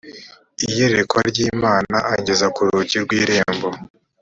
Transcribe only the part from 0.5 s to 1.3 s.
iyerekwa